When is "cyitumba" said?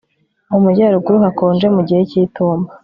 2.09-2.69